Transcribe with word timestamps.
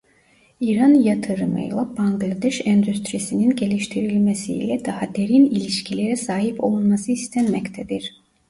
İran 0.59 0.93
yatırımıyla 0.93 1.97
Bangladeş 1.97 2.61
endüstrisinin 2.65 3.55
geliştirilmesi 3.55 4.53
ile 4.53 4.85
daha 4.85 5.15
derin 5.15 5.45
ilişkilere 5.45 6.15
sahip 6.15 6.63
olunması 6.63 7.11
istenmektedir. 7.11 8.11